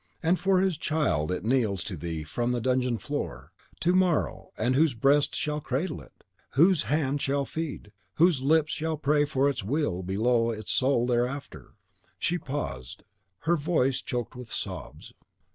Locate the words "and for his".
0.23-0.77